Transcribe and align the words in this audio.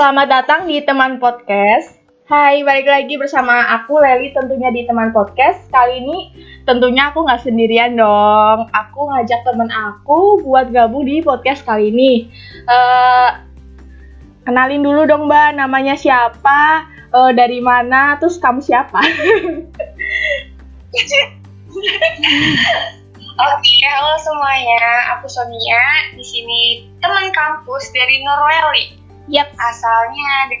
Selamat 0.00 0.32
datang 0.32 0.64
di 0.64 0.80
teman 0.80 1.20
podcast. 1.20 2.00
Hai, 2.24 2.64
balik 2.64 2.88
lagi 2.88 3.20
bersama 3.20 3.68
aku 3.68 4.00
Leli 4.00 4.32
tentunya 4.32 4.72
di 4.72 4.88
teman 4.88 5.12
podcast. 5.12 5.68
Kali 5.68 6.00
ini 6.00 6.18
tentunya 6.64 7.12
aku 7.12 7.28
nggak 7.28 7.44
sendirian 7.44 8.00
dong. 8.00 8.64
Aku 8.72 9.12
ngajak 9.12 9.44
temen 9.44 9.68
aku 9.68 10.40
buat 10.40 10.72
gabung 10.72 11.04
di 11.04 11.20
podcast 11.20 11.68
kali 11.68 11.92
ini. 11.92 12.32
Eh, 12.64 13.28
kenalin 14.48 14.80
dulu 14.80 15.04
dong 15.04 15.28
mbak, 15.28 15.60
namanya 15.60 15.92
siapa, 16.00 16.88
Eh, 17.12 17.30
dari 17.36 17.60
mana, 17.60 18.16
terus 18.16 18.40
kamu 18.40 18.64
siapa? 18.64 19.04
Oke, 23.36 23.76
halo 23.84 24.16
semuanya. 24.16 24.80
Aku 25.20 25.28
Sonia. 25.28 25.84
Di 26.16 26.24
sini 26.24 26.88
teman 27.04 27.28
kampus 27.36 27.92
dari 27.92 28.24
Norweli. 28.24 28.99
Yap. 29.30 29.54
Asalnya 29.54 30.50
di 30.50 30.56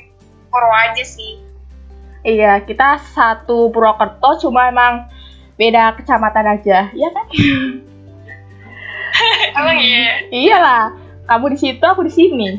Purwo 0.46 0.70
aja 0.70 1.02
sih. 1.02 1.42
Iya, 2.22 2.62
kita 2.62 3.02
satu 3.16 3.74
Purwokerto, 3.74 4.46
cuma 4.46 4.70
emang 4.70 5.10
beda 5.58 5.98
kecamatan 5.98 6.46
aja, 6.58 6.88
ya 6.94 7.08
kan? 7.10 7.26
Emang 9.58 9.76
iya. 9.76 10.30
Iyalah, 10.30 10.84
kamu 11.26 11.56
di 11.56 11.58
situ, 11.58 11.82
aku 11.82 12.06
di 12.06 12.12
sini. 12.12 12.50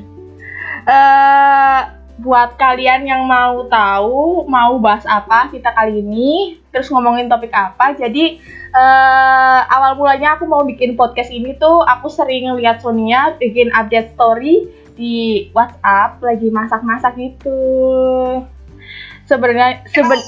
Eh, 0.86 1.80
buat 2.22 2.58
kalian 2.58 3.06
yang 3.06 3.26
mau 3.26 3.66
tahu 3.66 4.46
mau 4.46 4.78
bahas 4.78 5.06
apa 5.10 5.50
kita 5.50 5.74
kali 5.74 6.02
ini, 6.02 6.58
terus 6.70 6.90
ngomongin 6.90 7.30
topik 7.30 7.54
apa, 7.54 7.98
jadi 7.98 8.38
eh, 8.74 9.60
awal 9.70 9.98
mulanya 9.98 10.38
aku 10.38 10.50
mau 10.50 10.66
bikin 10.66 10.98
podcast 10.98 11.30
ini 11.30 11.54
tuh, 11.58 11.86
aku 11.86 12.10
sering 12.10 12.50
ngeliat 12.50 12.82
Sonia 12.82 13.38
bikin 13.38 13.70
update 13.74 14.14
story 14.18 14.81
di 14.96 15.48
WhatsApp 15.56 16.20
lagi 16.24 16.48
masak-masak 16.52 17.14
gitu. 17.18 17.60
Sebenarnya 19.26 19.86
seben 19.92 20.18
Emang 20.18 20.22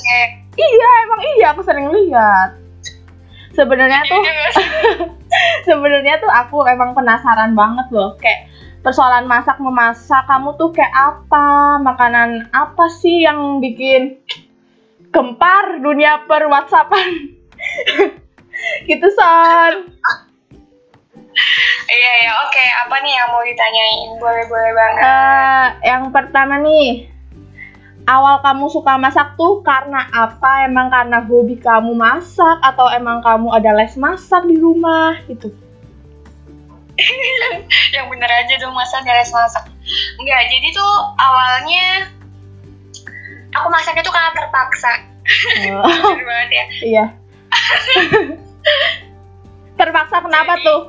iya. 0.54 0.90
emang 1.08 1.22
iya 1.38 1.48
aku 1.52 1.62
sering 1.66 1.88
lihat. 1.90 2.50
Sebenarnya 3.54 4.02
tuh 4.06 4.22
Iya 4.22 4.50
sebenarnya 5.68 6.22
tuh 6.22 6.30
aku 6.30 6.66
emang 6.68 6.94
penasaran 6.94 7.54
banget 7.58 7.88
loh 7.90 8.16
kayak 8.20 8.50
persoalan 8.84 9.26
masak 9.26 9.58
memasak 9.64 10.28
kamu 10.28 10.54
tuh 10.60 10.70
kayak 10.76 10.92
apa 10.92 11.80
makanan 11.80 12.52
apa 12.52 12.86
sih 12.92 13.24
yang 13.24 13.64
bikin 13.64 14.20
gempar 15.14 15.80
dunia 15.80 16.28
per 16.28 16.52
whatsappan 16.52 17.10
gitu 18.90 19.08
son 19.16 19.74
Iya, 21.84 22.12
iya. 22.22 22.32
Oke, 22.48 22.64
apa 22.86 22.96
nih 23.00 23.14
yang 23.14 23.30
mau 23.30 23.42
ditanyain? 23.42 24.10
Boleh-boleh 24.18 24.72
banget. 24.74 25.04
Eh, 25.04 25.66
yang 25.90 26.04
pertama 26.10 26.58
nih 26.60 27.10
awal 28.04 28.44
kamu 28.44 28.68
suka 28.68 29.00
masak 29.00 29.40
tuh 29.40 29.64
karena 29.64 30.04
apa 30.12 30.68
emang 30.68 30.92
karena 30.92 31.24
hobi 31.24 31.56
kamu 31.56 31.96
masak 31.96 32.60
atau 32.60 32.92
emang 32.92 33.24
kamu 33.24 33.48
ada 33.48 33.72
les 33.72 33.96
masak 33.96 34.44
di 34.44 34.60
rumah 34.60 35.16
gitu 35.32 35.48
yang 37.96 38.06
bener 38.06 38.28
aja 38.28 38.54
dong 38.60 38.76
masa 38.76 39.02
beres 39.02 39.32
masak. 39.32 39.66
Enggak, 40.20 40.46
jadi 40.46 40.68
tuh 40.70 40.94
awalnya 41.18 42.12
aku 43.56 43.68
masaknya 43.72 44.04
tuh 44.06 44.14
karena 44.14 44.32
terpaksa. 44.36 44.92
Oh, 45.74 46.14
banget 46.28 46.50
ya. 46.52 46.66
iya 46.84 47.06
terpaksa 49.80 50.20
kenapa 50.22 50.60
Jadi- 50.60 50.66
tuh 50.68 50.80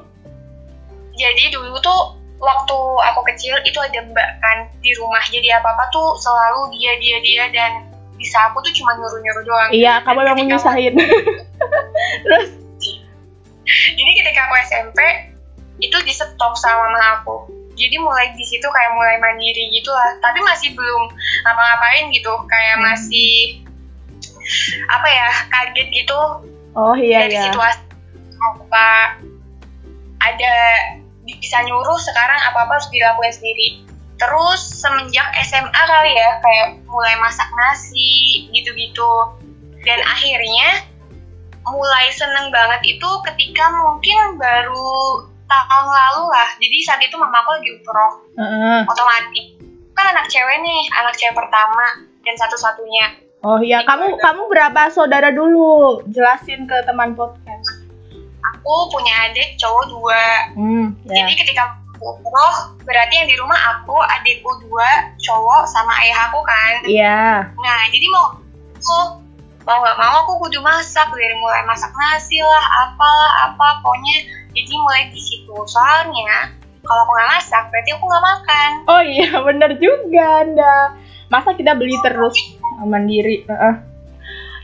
Jadi 1.15 1.51
dulu 1.51 1.79
tuh 1.79 2.01
waktu 2.39 2.79
aku 3.09 3.21
kecil 3.31 3.55
itu 3.63 3.79
ada 3.79 4.03
mbak 4.05 4.29
kan 4.39 4.67
di 4.81 4.91
rumah. 4.95 5.23
Jadi 5.27 5.49
apa-apa 5.51 5.89
tuh 5.89 6.19
selalu 6.19 6.75
dia 6.75 6.93
dia 6.99 7.17
dia 7.21 7.45
dan 7.51 7.73
bisa 8.15 8.39
aku 8.47 8.63
tuh 8.63 8.73
cuma 8.73 8.95
nyuruh-nyuruh 8.95 9.45
doang. 9.45 9.71
Iya, 9.71 10.03
kamu 10.03 10.21
Ketika- 10.23 10.39
menyusahin. 10.39 10.95
Terus, 12.25 12.49
Jadi 13.95 14.11
ketika 14.15 14.41
aku 14.45 14.55
SMP 14.63 14.99
itu 15.81 15.97
di 16.01 16.13
stop 16.13 16.55
sama 16.55 16.85
mama 16.87 17.01
aku. 17.19 17.37
Jadi 17.75 17.99
mulai 17.99 18.31
di 18.33 18.45
situ 18.45 18.63
kayak 18.63 18.93
mulai 18.95 19.19
mandiri 19.19 19.73
gitu 19.73 19.91
lah. 19.91 20.15
Tapi 20.21 20.39
masih 20.43 20.77
belum 20.77 21.03
apa-ngapain 21.43 22.13
gitu. 22.13 22.31
Kayak 22.47 22.77
Hmm. 22.79 22.85
masih 22.87 23.33
apa 24.93 25.09
ya 25.09 25.29
kaget 25.49 25.89
gitu 26.05 26.21
oh 26.77 26.93
iya 26.93 27.25
dari 27.25 27.33
iya. 27.33 27.49
situasi 27.49 27.81
apa 28.37 29.17
ada 30.21 30.55
bisa 31.25 31.65
nyuruh 31.65 31.99
sekarang 31.99 32.41
apa 32.53 32.69
apa 32.69 32.73
harus 32.77 32.89
dilakuin 32.93 33.35
sendiri. 33.35 33.69
Terus 34.15 34.61
semenjak 34.79 35.27
SMA 35.43 35.83
kali 35.85 36.13
ya 36.15 36.31
kayak 36.39 36.69
mulai 36.87 37.17
masak 37.19 37.49
nasi 37.59 38.47
gitu-gitu. 38.55 39.11
Dan 39.85 40.01
akhirnya 40.01 40.87
mulai 41.65 42.07
seneng 42.13 42.53
banget 42.53 42.97
itu 42.97 43.09
ketika 43.33 43.65
mungkin 43.73 44.37
baru 44.37 45.29
tahun 45.49 45.87
lalu 45.89 46.25
lah. 46.31 46.49
Jadi 46.61 46.77
saat 46.85 47.01
itu 47.01 47.17
mamaku 47.17 47.51
lagi 47.61 47.71
umroh 47.81 48.13
Heeh. 48.37 48.81
otomatis. 48.89 49.47
Kan 49.95 50.07
anak 50.11 50.27
cewek 50.27 50.59
nih, 50.61 50.83
anak 50.99 51.15
cewek 51.15 51.37
pertama 51.37 51.87
dan 52.25 52.35
satu-satunya. 52.39 53.07
Oh 53.45 53.61
iya, 53.61 53.85
kamu 53.85 54.17
kamu 54.25 54.43
berapa 54.49 54.89
saudara 54.89 55.29
dulu? 55.29 56.01
Jelasin 56.09 56.65
ke 56.65 56.81
teman 56.89 57.13
podcast. 57.13 57.54
Aku 58.65 58.89
punya 58.89 59.29
adik 59.29 59.61
cowok 59.61 59.85
dua. 59.93 60.25
Hmm, 60.57 60.97
ya. 61.05 61.21
Jadi 61.21 61.37
ketika 61.37 61.77
umroh, 62.01 62.81
berarti 62.81 63.13
yang 63.21 63.29
di 63.29 63.37
rumah 63.37 63.61
aku, 63.77 63.93
adikku 63.93 64.49
dua, 64.65 65.13
cowok 65.21 65.69
sama 65.69 65.93
ayah 66.01 66.33
aku 66.33 66.41
kan. 66.41 66.75
Iya. 66.89 67.21
Nah, 67.61 67.81
jadi 67.93 68.07
mau 68.09 68.41
aku 68.73 69.21
mau 69.69 69.85
nggak 69.85 69.97
mau 70.01 70.17
aku 70.25 70.33
kudu 70.49 70.65
masak 70.65 71.13
dari 71.13 71.37
mulai 71.37 71.61
masak 71.69 71.93
nasi 71.93 72.41
lah, 72.41 72.65
apalah 72.89 73.53
apa, 73.53 73.85
pokoknya 73.85 74.17
jadi 74.57 74.73
mulai 74.81 75.03
di 75.13 75.21
situ. 75.21 75.53
Soalnya 75.69 76.57
kalau 76.89 77.05
aku 77.05 77.13
nggak 77.21 77.31
masak, 77.37 77.63
berarti 77.69 77.91
aku 77.93 78.05
nggak 78.09 78.25
makan. 78.25 78.71
Oh 78.89 79.03
iya, 79.05 79.29
bener 79.53 79.71
juga 79.77 80.25
Anda. 80.41 80.77
Masa 81.29 81.53
kita 81.53 81.77
beli 81.77 82.01
terus 82.01 82.57
mandiri? 82.81 83.45
Heeh. 83.45 83.94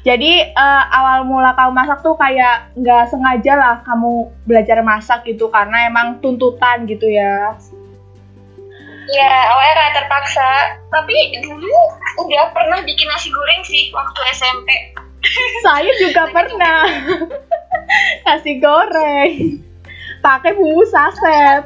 Jadi 0.00 0.32
eh, 0.48 0.84
awal 0.96 1.28
mula 1.28 1.52
kamu 1.52 1.72
masak 1.76 2.00
tuh 2.00 2.16
kayak 2.16 2.72
nggak 2.72 3.12
sengaja 3.12 3.52
lah 3.52 3.74
kamu 3.84 4.32
belajar 4.48 4.80
masak 4.80 5.28
gitu 5.28 5.52
karena 5.52 5.92
emang 5.92 6.16
tuntutan 6.24 6.88
gitu 6.88 7.04
ya. 7.04 7.52
Ya, 9.10 9.32
awalnya 9.50 9.74
kayak 9.74 9.94
terpaksa. 10.00 10.50
Tapi 10.88 11.42
dulu 11.42 11.74
udah 12.24 12.54
pernah 12.54 12.80
bikin 12.86 13.10
nasi 13.10 13.28
goreng 13.28 13.62
sih 13.66 13.90
waktu 13.92 14.20
SMP. 14.32 14.68
Saya 15.66 15.90
juga 16.00 16.22
pernah 16.32 16.80
nasi 18.24 18.56
goreng 18.62 19.60
pakai 20.20 20.56
bumbu 20.56 20.84
saset. 20.88 21.64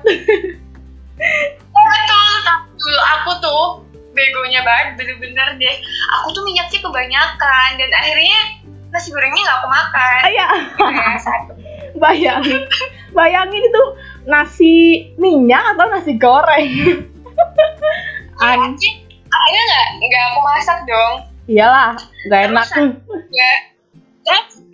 Oh, 1.74 1.84
betul, 1.86 2.34
tapi 2.42 2.66
dulu 2.74 3.00
aku 3.02 3.30
tuh 3.42 3.64
begonya 4.14 4.60
banget, 4.62 4.88
bener-bener 4.96 5.58
deh. 5.58 5.76
Aku 6.20 6.32
tuh 6.32 6.42
minyaknya 6.46 6.80
kebanyakan 6.80 7.70
dan 7.76 7.90
akhirnya 7.90 8.38
nasi 8.94 9.10
gorengnya 9.10 9.42
nggak 9.42 9.58
aku 9.58 9.68
makan. 9.68 10.20
Ayah. 10.30 10.50
Kayak 10.78 11.18
satu. 11.20 11.52
Bayangin, 12.02 12.66
bayangin 13.14 13.62
itu 13.70 13.82
nasi 14.26 14.74
minyak 15.14 15.62
atau 15.74 15.86
nasi 15.86 16.18
goreng. 16.18 17.06
Anjing, 18.42 18.98
akhirnya 19.30 19.62
nggak 19.62 19.86
nggak 20.02 20.22
aku 20.26 20.40
masak 20.42 20.78
dong. 20.90 21.14
iyalah, 21.46 21.94
nggak 22.26 22.50
enak. 22.50 22.66
Ya. 23.30 23.73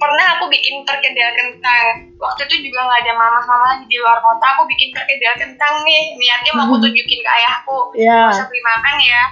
Pernah 0.01 0.27
aku 0.41 0.49
bikin 0.49 0.81
perkedel 0.89 1.29
kentang. 1.37 2.09
Waktu 2.17 2.49
itu 2.49 2.73
juga 2.73 2.89
nggak 2.89 3.01
ada 3.05 3.13
mama-mama 3.21 3.77
lagi 3.77 3.85
di 3.85 4.01
luar 4.01 4.17
kota. 4.25 4.57
Aku 4.57 4.65
bikin 4.65 4.97
perkedel 4.97 5.37
kentang 5.37 5.85
nih. 5.85 6.17
Niatnya 6.17 6.53
mau 6.57 6.73
aku 6.73 6.81
tunjukin 6.81 7.21
ke 7.21 7.31
ayahku. 7.31 7.79
Ya, 8.01 8.33
Masa 8.33 8.49
beli 8.49 8.65
makan 8.65 8.97
ya. 9.05 9.23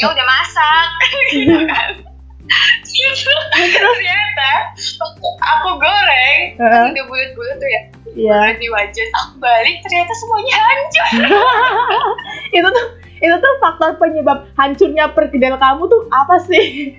Ya 0.00 0.04
udah 0.08 0.24
masak. 0.24 0.88
gitu 1.36 1.60
kan. 1.68 1.88
Gitu. 2.88 3.32
Ternyata 3.52 4.50
waktu 5.00 5.28
aku 5.40 5.68
goreng, 5.80 6.40
kan 6.60 6.92
udah 6.92 7.04
bulat-bulat 7.08 7.56
tuh 7.56 7.68
ya. 7.68 7.82
iya. 8.16 8.38
Bulat 8.48 8.56
di 8.60 8.68
wajan. 8.72 9.08
Aku 9.20 9.32
balik 9.40 9.76
ternyata 9.84 10.12
semuanya 10.16 10.56
hancur. 10.56 11.08
itu 12.56 12.68
tuh 12.68 12.86
itu 13.24 13.36
tuh 13.40 13.54
faktor 13.60 13.96
penyebab 13.96 14.48
hancurnya 14.56 15.08
perkedel 15.12 15.56
kamu 15.56 15.82
tuh 15.88 16.02
apa 16.12 16.36
sih? 16.44 16.96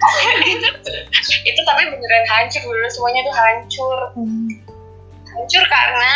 itu, 1.50 1.60
tapi 1.62 1.82
beneran 1.92 2.24
hancur 2.28 2.62
dulu 2.64 2.88
semuanya 2.88 3.20
tuh 3.28 3.34
hancur. 3.36 3.98
hancur 5.30 5.64
karena 5.68 6.12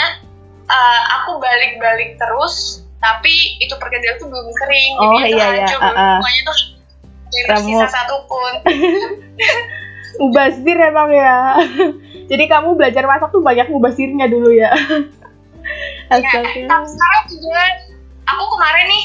uh, 0.66 1.00
aku 1.20 1.38
balik-balik 1.38 2.16
terus 2.18 2.82
tapi 2.98 3.60
itu 3.60 3.76
perkedel 3.76 4.16
tuh 4.16 4.26
belum 4.32 4.48
kering 4.56 4.92
Oh, 4.96 5.12
jadi 5.20 5.28
itu 5.28 5.36
iya, 5.36 5.46
iya, 5.52 5.66
hancur 5.68 5.80
ah, 5.84 5.92
ah. 5.92 6.16
semuanya 6.18 6.40
tuh 6.42 6.56
tidak 7.28 7.46
Remuk. 7.52 7.58
tersisa 7.60 7.86
satu 7.92 8.16
pun 8.26 8.52
Mubazir 10.14 10.78
emang 10.78 11.10
ya. 11.10 11.58
Jadi 12.30 12.44
kamu 12.46 12.78
belajar 12.78 13.02
masak 13.02 13.34
tuh 13.34 13.42
banyak 13.42 13.66
mubazirnya 13.66 14.30
dulu 14.30 14.46
ya. 14.54 14.70
ya, 16.06 16.22
tapi 16.22 16.62
sekarang 16.70 17.24
juga 17.26 17.62
aku 18.22 18.44
kemarin 18.54 18.86
nih 18.94 19.04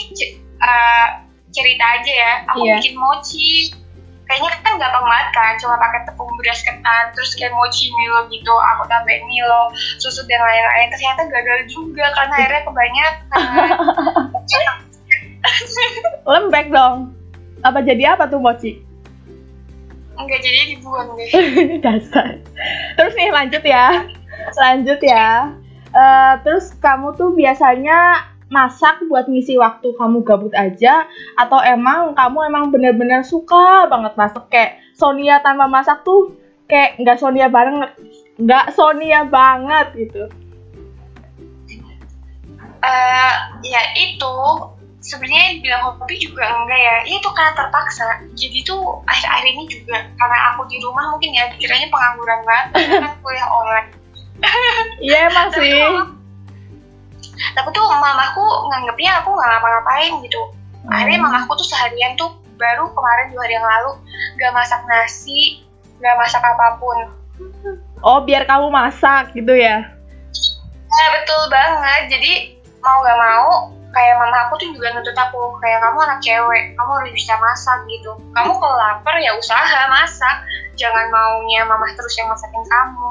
uh, 0.62 1.08
cerita 1.50 1.86
aja 1.98 2.12
ya 2.14 2.34
aku 2.46 2.62
Iya. 2.62 2.78
bikin 2.78 2.94
mochi 2.94 3.74
kayaknya 4.30 4.54
kan 4.62 4.78
gampang 4.78 5.06
banget 5.10 5.30
kan 5.34 5.54
cuma 5.58 5.81
pakai 5.81 6.06
tepung 6.06 6.30
beras 6.38 6.62
ketan 6.62 7.10
terus 7.18 7.34
kayak 7.34 7.50
mochi 7.58 7.90
Milo 7.98 8.30
gitu 8.30 8.54
aku 8.54 8.86
tambahin 8.86 9.26
Milo 9.26 9.74
susu 9.98 10.22
dan 10.30 10.38
lain-lain 10.38 10.94
ternyata 10.94 11.26
gagal 11.26 11.66
juga 11.66 12.06
karena 12.14 12.36
airnya 12.38 12.62
kebanyakan 12.70 13.18
Lembek 16.30 16.68
dong. 16.70 17.16
Apa 17.64 17.84
jadi 17.84 18.16
apa 18.16 18.28
tuh 18.28 18.40
mochi? 18.40 18.84
enggak 20.20 20.44
jadi 20.44 20.76
dibuang 20.76 21.16
deh 21.16 21.30
Dasar. 21.86 22.44
Terus 23.00 23.14
nih 23.16 23.31
lanjut 23.31 23.64
ya. 23.64 24.04
Lanjut 24.60 25.00
ya. 25.00 25.56
Eh, 25.90 26.34
terus 26.44 26.76
kamu 26.84 27.16
tuh 27.16 27.31
biasanya 27.34 28.28
masak 28.50 29.06
buat 29.06 29.30
ngisi 29.30 29.56
waktu 29.62 29.94
kamu 29.94 30.25
gabut 30.25 30.54
aja 30.57 31.06
atau 31.38 31.62
emang 31.62 32.18
kamu 32.18 32.50
emang 32.50 32.74
bener-bener 32.74 33.22
suka 33.22 33.86
banget 33.86 34.13
masak. 34.18 34.46
Kayak 34.50 34.81
Sonia 34.98 35.38
tanpa 35.40 35.69
masak 35.69 36.01
tuh 36.01 36.34
kayak 36.66 36.98
nggak 36.98 37.18
Sonia 37.22 37.48
banget 37.48 37.94
nggak 38.42 38.74
Sonia 38.74 39.22
banget 39.25 39.88
gitu. 39.96 40.25
Eh, 42.80 43.34
ya 43.68 43.81
itu 44.00 44.36
sebenarnya 45.04 45.60
bilang 45.60 45.84
hobi 45.94 46.16
juga 46.19 46.48
enggak 46.48 46.80
ya. 46.80 46.95
Itu 47.07 47.28
karena 47.36 47.54
terpaksa. 47.56 48.07
Jadi 48.36 48.63
tuh 48.63 49.04
akhir-akhir 49.04 49.45
ini 49.52 49.63
juga 49.68 50.04
karena 50.16 50.38
aku 50.56 50.63
di 50.72 50.80
rumah 50.80 51.12
mungkin 51.12 51.36
ya 51.36 51.52
dikiranya 51.56 51.88
pengangguran 51.92 52.40
banget 52.48 52.68
karena 52.75 52.95
kan 53.07 53.13
kuliah 53.24 53.48
online. 53.52 53.90
Iya 55.04 55.28
emang 55.28 55.48
tapi 55.52 55.68
sih. 55.68 55.72
tuh 55.75 55.80
mama- 55.84 56.19
tapi 57.56 57.70
tuh 57.72 57.86
mamaku 57.88 58.46
nganggepnya 58.70 59.12
aku 59.24 59.30
nggak 59.36 59.50
ngapa-ngapain 59.50 60.14
gitu 60.26 60.42
akhirnya 60.90 61.20
Hmm. 61.20 61.28
mamaku 61.28 61.52
tuh 61.60 61.68
seharian 61.68 62.16
tuh 62.16 62.32
baru 62.56 62.88
kemarin 62.92 63.32
dua 63.36 63.42
hari 63.44 63.54
yang 63.56 63.68
lalu 63.68 63.92
gak 64.40 64.52
masak 64.56 64.82
nasi 64.88 65.64
gak 66.00 66.16
masak 66.16 66.44
apa 66.44 66.80
pun 66.80 66.98
oh 68.04 68.20
biar 68.24 68.48
kamu 68.48 68.72
masak 68.72 69.32
gitu 69.36 69.56
ya 69.56 70.00
Nah, 70.90 71.08
betul 71.16 71.42
banget. 71.54 72.02
Jadi 72.18 72.34
mau 72.82 73.00
gak 73.06 73.20
mau 73.20 73.72
kayak 73.90 74.16
mama 74.22 74.38
aku 74.46 74.62
tuh 74.62 74.70
juga 74.70 74.94
nuntut 74.94 75.18
aku 75.18 75.58
kayak 75.62 75.82
kamu 75.82 75.98
anak 76.06 76.20
cewek, 76.22 76.64
kamu 76.78 76.92
harus 77.02 77.14
bisa 77.14 77.34
masak 77.42 77.80
gitu. 77.90 78.12
Kamu 78.38 78.52
kalau 78.58 78.78
lapar 78.78 79.16
ya 79.18 79.34
usaha 79.34 79.90
masak, 79.90 80.46
jangan 80.78 81.10
maunya 81.10 81.66
mama 81.66 81.90
terus 81.98 82.14
yang 82.18 82.30
masakin 82.30 82.64
kamu. 82.66 83.10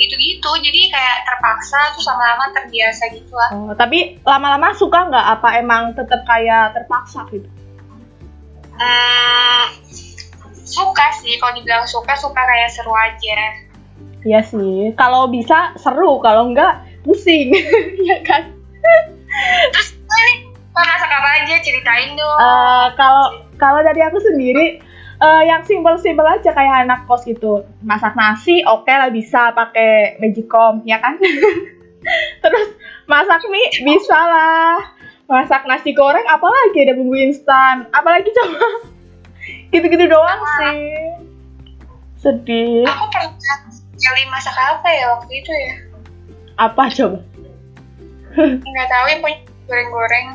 Gitu-gitu. 0.00 0.50
Jadi 0.64 0.80
kayak 0.88 1.28
terpaksa 1.28 1.92
terus 1.92 2.08
lama-lama 2.08 2.48
terbiasa 2.56 3.02
gitu 3.12 3.32
lah. 3.36 3.50
oh, 3.52 3.72
tapi 3.76 4.16
lama-lama 4.24 4.72
suka 4.72 5.12
nggak 5.12 5.26
apa 5.38 5.48
emang 5.60 5.92
tetap 5.92 6.24
kayak 6.24 6.72
terpaksa 6.72 7.28
gitu 7.28 7.48
Hmm, 8.80 9.76
suka 10.64 11.06
sih 11.20 11.36
kalau 11.36 11.52
dibilang 11.52 11.84
suka 11.84 12.16
suka 12.16 12.40
kayak 12.40 12.72
seru 12.72 12.96
aja. 12.96 13.68
Iya 14.24 14.40
sih, 14.40 14.96
kalau 14.96 15.28
bisa 15.28 15.76
seru, 15.76 16.16
kalau 16.24 16.48
enggak 16.48 16.80
pusing, 17.04 17.52
ya 18.08 18.24
kan? 18.24 18.48
Terus 19.72 19.88
ini 19.96 20.48
masak 20.72 21.12
apa 21.12 21.28
aja 21.44 21.60
ceritain 21.60 22.16
dong. 22.16 22.38
Eh, 22.40 22.86
kalau 22.96 23.24
kalau 23.60 23.80
dari 23.84 24.00
aku 24.00 24.16
sendiri, 24.16 24.80
eh, 25.20 25.42
yang 25.46 25.62
simpel-simpel 25.68 26.24
aja 26.24 26.50
kayak 26.50 26.88
anak 26.88 27.04
kos 27.04 27.28
gitu, 27.28 27.68
masak 27.84 28.16
nasi, 28.16 28.64
oke 28.64 28.88
lah 28.88 29.12
bisa 29.12 29.52
pakai 29.52 30.16
magicom, 30.18 30.80
ya 30.88 30.96
kan? 30.98 31.20
Terus 32.42 32.68
masak 33.04 33.44
mie 33.52 33.68
bisa 33.84 34.16
lah, 34.16 34.80
masak 35.28 35.68
nasi 35.68 35.92
goreng, 35.92 36.24
apalagi 36.24 36.88
ada 36.88 36.96
bumbu 36.96 37.16
instan, 37.20 37.84
apalagi 37.92 38.32
coba 38.32 38.64
gitu-gitu 39.72 40.08
doang 40.08 40.40
sih. 40.60 40.80
Sedih. 42.20 42.84
aku 42.84 43.04
pernah 43.08 43.32
kali 43.96 44.22
masak 44.28 44.56
apa 44.56 44.88
ya 44.92 45.04
waktu 45.16 45.32
itu 45.40 45.52
ya? 45.52 45.74
Apa 46.60 46.88
coba? 46.92 47.18
Nggak 48.72 48.88
tahu 48.88 49.04
yang 49.08 49.20
punya 49.24 49.38
goreng-goreng. 49.68 50.26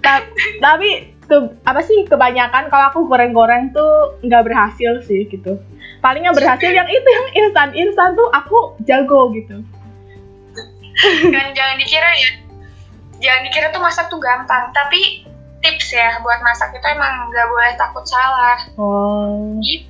Ta- 0.00 0.28
tapi 0.60 1.12
ke, 1.30 1.36
apa 1.62 1.80
sih 1.86 2.02
kebanyakan 2.10 2.66
kalau 2.66 2.90
aku 2.90 3.06
goreng-goreng 3.06 3.70
tuh 3.70 4.18
nggak 4.26 4.42
berhasil 4.50 4.98
sih 5.06 5.30
gitu 5.30 5.62
paling 6.02 6.26
yang 6.26 6.34
berhasil 6.34 6.66
yang 6.66 6.90
itu 6.90 7.06
yang 7.06 7.26
instan 7.46 7.70
instan 7.78 8.18
tuh 8.18 8.26
aku 8.34 8.74
jago 8.82 9.30
gitu 9.30 9.62
Dan 11.32 11.56
jangan 11.56 11.80
dikira 11.80 12.10
ya, 12.12 12.30
jangan 13.24 13.40
dikira 13.48 13.72
tuh 13.72 13.80
masak 13.80 14.12
tuh 14.12 14.20
gampang. 14.20 14.68
Tapi 14.68 15.24
tips 15.64 15.92
ya 15.92 16.20
buat 16.24 16.40
masak 16.44 16.72
itu 16.72 16.86
emang 16.88 17.28
nggak 17.32 17.46
boleh 17.48 17.72
takut 17.76 18.04
salah. 18.04 18.58
oh 18.80 19.56
Gitu. 19.60 19.86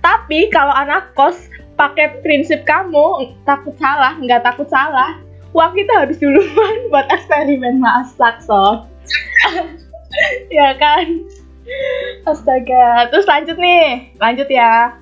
tapi 0.00 0.48
kalau 0.50 0.72
anak 0.72 1.12
kos 1.14 1.46
pakai 1.76 2.20
prinsip 2.24 2.64
kamu 2.64 3.32
takut 3.44 3.76
salah 3.76 4.16
nggak 4.18 4.42
takut 4.42 4.66
salah 4.66 5.20
uang 5.52 5.72
kita 5.76 5.92
habis 6.04 6.18
duluan 6.18 6.76
buat 6.90 7.06
eksperimen 7.12 7.78
masak 7.78 8.40
so 8.42 8.88
ya 10.58 10.76
kan? 10.76 11.26
Astaga. 12.26 13.08
Terus 13.10 13.26
lanjut 13.26 13.56
nih. 13.58 14.12
Lanjut 14.18 14.48
ya. 14.50 14.96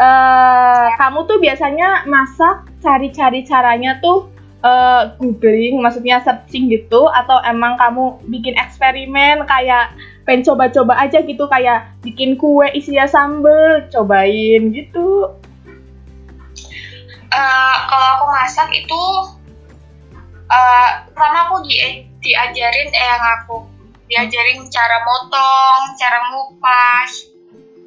Eh 0.00 0.86
kamu 0.96 1.28
tuh 1.28 1.38
biasanya 1.38 2.08
masak 2.08 2.68
cari-cari 2.80 3.44
caranya 3.44 4.00
tuh 4.00 4.32
eh, 4.64 5.02
googling 5.20 5.80
maksudnya 5.84 6.24
searching 6.24 6.72
gitu 6.72 7.04
atau 7.12 7.40
emang 7.44 7.76
kamu 7.76 8.16
bikin 8.32 8.56
eksperimen 8.56 9.44
kayak 9.44 9.92
pengen 10.24 10.44
coba-coba 10.44 10.96
aja 11.00 11.20
gitu 11.20 11.44
kayak 11.48 11.92
bikin 12.00 12.36
kue 12.40 12.68
isinya 12.72 13.04
sambel 13.04 13.84
cobain 13.92 14.72
gitu? 14.72 15.36
Eh, 17.30 17.76
kalau 17.86 18.08
aku 18.18 18.24
masak 18.34 18.68
itu 18.74 19.02
eh 20.50 20.90
pertama 21.14 21.46
aku 21.46 21.62
di 21.62 22.02
diajarin 22.18 22.90
eyang 22.90 23.24
aku 23.38 23.69
diajarin 24.10 24.58
cara 24.66 24.98
motong 25.06 25.80
cara 25.94 26.18
ngupas 26.18 27.30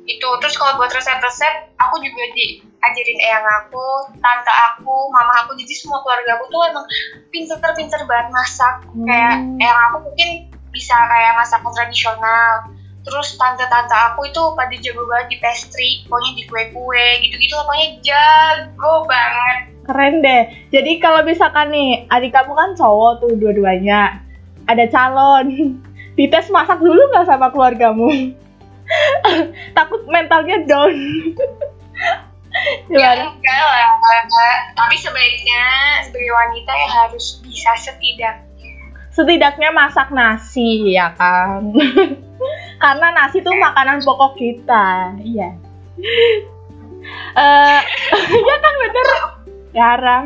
itu 0.04 0.28
terus 0.44 0.56
kalau 0.60 0.76
buat 0.76 0.92
resep-resep 0.92 1.54
aku 1.80 1.96
juga 2.04 2.24
diajarin 2.36 3.20
eyang 3.24 3.48
aku 3.64 4.12
tante 4.20 4.52
aku 4.72 5.08
mama 5.12 5.44
aku 5.44 5.56
jadi 5.56 5.74
semua 5.80 6.00
keluarga 6.04 6.36
aku 6.36 6.46
tuh 6.52 6.62
emang 6.68 6.86
pinter-pinter 7.32 8.02
banget 8.08 8.28
masak 8.32 8.76
kayak 9.08 9.40
Hmm. 9.40 9.64
eyang 9.64 9.80
aku 9.92 9.98
mungkin 10.04 10.30
bisa 10.76 10.96
kayak 10.96 11.40
masakan 11.40 11.72
tradisional 11.72 12.52
terus 13.04 13.36
tante-tante 13.36 13.96
aku 13.96 14.28
itu 14.28 14.42
pada 14.56 14.76
jago 14.80 15.04
banget 15.08 15.28
di 15.36 15.38
pastry 15.44 15.90
pokoknya 16.08 16.32
di 16.40 16.44
kue-kue 16.48 17.08
gitu-gitu 17.24 17.54
pokoknya 17.60 17.88
jago 18.04 18.94
banget 19.08 19.58
Keren 19.84 20.24
deh. 20.24 20.48
Jadi 20.72 20.96
kalau 20.96 21.20
misalkan 21.28 21.68
nih, 21.68 22.08
adik 22.08 22.32
kamu 22.32 22.56
kan 22.56 22.72
cowok 22.72 23.20
tuh 23.20 23.36
dua-duanya. 23.36 24.16
Ada 24.64 24.88
calon. 24.88 25.48
Dites 26.14 26.48
masak 26.54 26.78
dulu 26.78 27.02
nggak 27.10 27.26
sama 27.26 27.50
keluargamu? 27.50 28.10
Takut 29.78 30.02
mentalnya 30.10 30.62
down. 30.66 30.94
Ya 32.86 33.18
enggak 33.18 33.62
lah, 33.66 33.98
tapi 34.78 34.94
sebaiknya 35.02 35.66
sebagai 36.06 36.30
wanita 36.30 36.70
ya 36.70 36.90
harus 37.02 37.42
bisa 37.42 37.74
setidaknya. 37.82 38.70
Setidaknya 39.10 39.74
masak 39.74 40.14
nasi, 40.14 40.94
ya 40.94 41.18
kan? 41.18 41.74
Karena 42.84 43.08
nasi 43.10 43.42
tuh 43.42 43.58
makanan 43.58 44.06
pokok 44.06 44.38
kita. 44.38 45.18
Iya. 45.18 45.50
Eh, 47.34 47.82
ya 48.30 48.56
kan 48.62 48.74
bener. 48.86 49.08
Jarang. 49.74 50.26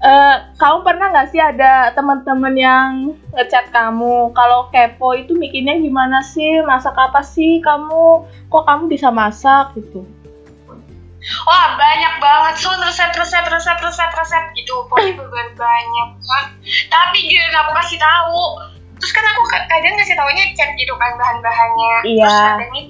Eh, 0.00 0.36
kamu 0.56 0.80
pernah 0.80 1.12
nggak 1.12 1.28
sih 1.28 1.36
ada 1.36 1.92
teman-teman 1.92 2.56
yang 2.56 2.90
ngechat 3.36 3.68
kamu 3.68 4.32
kalau 4.32 4.72
kepo 4.72 5.12
itu 5.12 5.36
mikirnya 5.36 5.76
gimana 5.76 6.24
sih 6.24 6.64
masak 6.64 6.96
apa 6.96 7.20
sih 7.20 7.60
kamu 7.60 8.24
kok 8.48 8.64
kamu 8.64 8.88
bisa 8.88 9.12
masak 9.12 9.76
gitu 9.76 10.08
Wah 11.44 11.76
banyak 11.76 12.16
banget 12.16 12.54
so 12.64 12.72
resep 12.80 13.12
resep 13.12 13.44
resep 13.44 13.76
resep 13.76 14.08
resep 14.08 14.44
gitu 14.56 14.72
pokoknya 14.88 15.20
banyak 15.52 16.08
kan. 16.16 16.44
Tapi 16.88 17.18
giliran 17.20 17.60
aku 17.60 17.70
kasih 17.76 18.00
tahu, 18.00 18.40
terus 18.96 19.12
kan 19.12 19.24
aku 19.36 19.42
ka- 19.52 19.68
kadang 19.68 20.00
ngasih 20.00 20.16
taunya 20.16 20.48
chat 20.56 20.72
gitu 20.80 20.96
kan 20.96 21.12
bahan-bahannya. 21.20 21.94
Terus 22.08 22.24
Iya. 22.24 22.34
kadang 22.56 22.70
nih, 22.72 22.84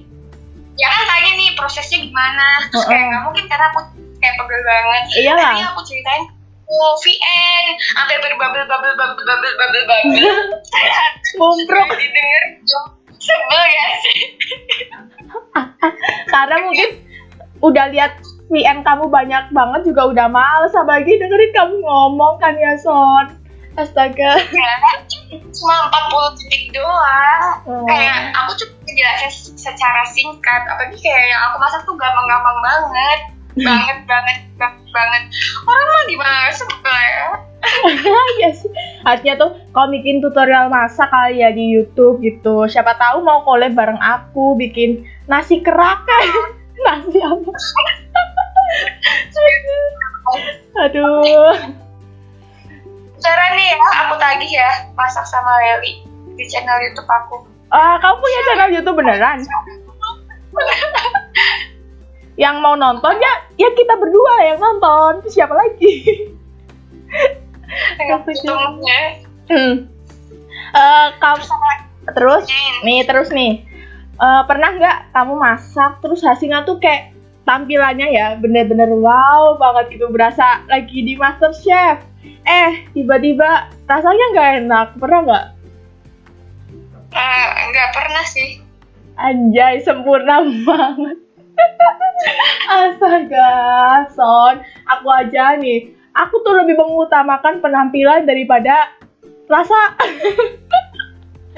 ya 0.78 0.86
kan 0.86 1.02
tanya 1.10 1.30
nih 1.42 1.50
prosesnya 1.58 1.98
gimana. 2.06 2.70
Terus 2.70 2.86
kayak 2.86 3.02
Heeh. 3.02 3.10
nggak 3.10 3.22
mungkin 3.26 3.44
karena 3.50 3.66
aku 3.74 3.80
kayak 4.22 4.34
pegel 4.38 4.60
banget. 4.62 5.02
Iyalah. 5.10 5.50
Akhirnya 5.50 5.68
aku 5.74 5.82
ceritain 5.82 6.24
VN, 6.70 7.64
sampai 7.98 8.16
berbabel 8.22 8.62
babel 8.70 8.94
babel 8.94 9.22
babel 9.26 9.52
babel 9.58 9.82
babel. 9.90 10.26
Mumpruk. 11.38 11.88
didengar 11.98 12.44
sebel 13.20 13.64
ya 13.66 13.86
sih. 14.00 14.18
karena 16.32 16.56
mungkin 16.62 16.90
udah 17.60 17.86
lihat 17.92 18.12
VN 18.50 18.82
kamu 18.82 19.06
banyak 19.10 19.44
banget 19.54 19.80
juga 19.86 20.10
udah 20.10 20.26
males 20.26 20.74
apalagi 20.74 21.20
dengerin 21.20 21.52
kamu 21.54 21.76
ngomong 21.84 22.40
kan 22.42 22.56
ya 22.56 22.74
Son 22.80 23.30
astaga 23.78 24.42
Ya, 24.50 24.74
cuma 25.30 25.76
40 25.86 26.38
detik 26.42 26.74
doang. 26.74 27.62
Oh. 27.70 27.86
Kayak 27.86 28.34
aku 28.34 28.50
cuma 28.58 28.74
dijelasin 28.82 29.54
secara 29.54 30.02
singkat 30.10 30.62
apalagi 30.66 30.98
kayak 30.98 31.30
yang 31.30 31.40
aku 31.50 31.56
masak 31.62 31.82
tuh 31.86 31.94
gampang-gampang 31.94 32.58
banget 32.58 33.20
banget 33.60 33.98
banget 34.08 34.40
banget 34.56 34.88
banget 34.90 35.22
orang 35.68 35.86
mah 35.86 36.02
gimana 36.08 36.50
sebelah 36.52 37.44
Iya 38.40 38.56
sih. 38.56 38.72
Artinya 39.04 39.36
tuh 39.36 39.50
kalau 39.76 39.92
bikin 39.92 40.24
tutorial 40.24 40.72
masak 40.72 41.12
kali 41.12 41.44
ya 41.44 41.52
di 41.52 41.76
YouTube 41.76 42.24
gitu. 42.24 42.64
Siapa 42.64 42.96
tahu 42.96 43.20
mau 43.20 43.44
collab 43.44 43.76
bareng 43.76 44.00
aku 44.00 44.56
bikin 44.56 45.04
nasi 45.28 45.60
kerak 45.60 46.00
nasi 46.88 47.20
apa? 47.20 47.50
Aduh. 50.88 51.52
Cara 53.20 53.44
nih 53.52 53.68
ya, 53.68 53.76
aku 53.76 54.16
tagih 54.16 54.48
ya 54.48 54.88
masak 54.96 55.28
sama 55.28 55.60
Leli 55.60 56.00
di 56.40 56.44
channel 56.48 56.80
YouTube 56.80 57.04
aku. 57.04 57.44
Ah, 57.68 58.00
kamu 58.00 58.16
punya 58.16 58.40
channel 58.48 58.72
YouTube 58.72 58.96
beneran? 58.96 59.44
yang 62.40 62.64
mau 62.64 62.72
nonton 62.72 63.20
ya, 63.20 63.34
ya 63.60 63.68
kita 63.76 63.94
berdua 64.00 64.34
yang 64.48 64.58
nonton. 64.58 65.28
Siapa 65.28 65.52
lagi? 65.52 65.92
Untungnya. 68.24 69.02
Hmm. 69.52 69.74
Eh, 70.70 71.08
kamu 71.20 71.42
terus 72.10 72.44
nih 72.82 73.02
terus 73.04 73.28
nih 73.30 73.70
Eh, 74.20 74.42
pernah 74.44 74.76
nggak 74.76 75.16
kamu 75.16 75.32
masak 75.40 75.96
terus 76.04 76.20
hasilnya 76.20 76.68
tuh 76.68 76.76
kayak 76.76 77.16
tampilannya 77.48 78.12
ya 78.12 78.36
bener-bener 78.36 78.92
wow 78.92 79.56
banget 79.56 79.96
gitu 79.96 80.12
berasa 80.12 80.60
lagi 80.68 81.00
di 81.00 81.16
Master 81.16 81.56
Chef 81.56 82.04
eh 82.44 82.84
tiba-tiba 82.92 83.72
rasanya 83.88 84.24
nggak 84.36 84.50
enak 84.60 84.88
pernah 85.00 85.20
nggak 85.24 85.46
Eh, 87.16 87.46
nggak 87.72 87.90
pernah 87.96 88.24
sih. 88.28 88.60
anjay 89.16 89.80
sempurna 89.80 90.44
banget 90.68 91.16
astaga 92.84 93.50
son 94.14 94.60
aku 94.86 95.06
aja 95.10 95.56
nih 95.58 95.92
aku 96.14 96.42
tuh 96.42 96.54
lebih 96.58 96.76
mengutamakan 96.78 97.62
penampilan 97.62 98.26
daripada 98.26 98.92
rasa 99.50 99.98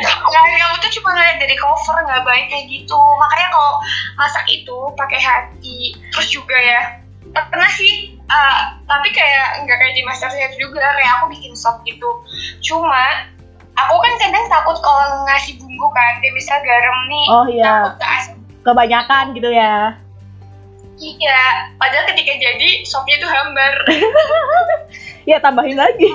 Nah, 0.02 0.08
kamu 0.32 0.76
tuh 0.80 0.90
cuma 0.98 1.14
ngeliat 1.14 1.36
dari 1.36 1.52
cover 1.60 2.00
nggak 2.00 2.24
baik 2.24 2.48
kayak 2.48 2.64
gitu. 2.64 2.96
Makanya 2.96 3.48
kalau 3.52 3.72
masak 4.16 4.46
itu 4.48 4.76
pakai 4.96 5.20
hati. 5.20 5.94
Terus 6.10 6.28
juga 6.32 6.56
ya 6.56 6.80
pernah 7.32 7.68
sih, 7.70 8.16
eh, 8.16 8.58
tapi 8.88 9.08
kayak 9.12 9.62
nggak 9.62 9.78
kayak 9.78 9.94
di 9.94 10.02
Master 10.02 10.32
Chef 10.32 10.56
juga. 10.56 10.80
Kayak 10.96 11.20
aku 11.20 11.36
bikin 11.36 11.52
sop 11.52 11.84
gitu. 11.84 12.08
Cuma 12.64 13.28
aku 13.76 13.94
kan 14.00 14.12
kadang 14.16 14.46
takut 14.48 14.80
kalau 14.80 15.28
ngasih 15.28 15.60
bumbu 15.60 15.86
kan, 15.92 16.18
kayak 16.24 16.34
misalnya 16.34 16.64
garam 16.66 16.98
nih, 17.08 17.26
Oh, 17.28 17.46
iya. 17.46 17.72
takut 17.84 17.94
ke 18.00 18.06
asin. 18.08 18.31
Kebanyakan 18.62 19.34
gitu 19.34 19.50
ya. 19.50 19.98
Iya, 21.02 21.42
padahal 21.82 22.06
ketika 22.14 22.32
jadi 22.38 22.86
sopnya 22.86 23.16
tuh 23.18 23.30
hambar. 23.30 23.74
ya 25.30 25.42
tambahin 25.42 25.74
lagi. 25.74 26.08